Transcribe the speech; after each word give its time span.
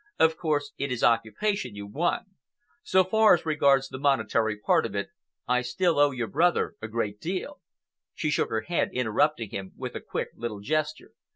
"Of 0.17 0.35
course, 0.35 0.71
it 0.79 0.91
is 0.91 1.03
occupation 1.03 1.75
you 1.75 1.85
want. 1.85 2.25
So 2.81 3.03
far 3.03 3.35
as 3.35 3.45
regards 3.45 3.87
the 3.87 3.99
monetary 3.99 4.57
part 4.57 4.83
of 4.83 4.95
it, 4.95 5.09
I 5.47 5.61
still 5.61 5.99
owe 5.99 6.09
your 6.09 6.25
brother 6.25 6.73
a 6.81 6.87
great 6.87 7.19
deal—" 7.19 7.61
She 8.15 8.31
shook 8.31 8.49
her 8.49 8.61
head, 8.61 8.89
interrupting 8.93 9.51
him 9.51 9.73
with 9.77 9.93
a 9.93 10.01
quick 10.01 10.29
little 10.35 10.59
gesture. 10.59 11.11